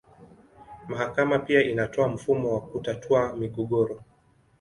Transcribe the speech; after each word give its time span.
Mahakama 0.87 1.39
pia 1.39 1.61
inatoa 1.61 2.07
mfumo 2.07 2.53
wa 2.53 2.61
kutatua 2.61 3.35
migogoro. 3.35 4.03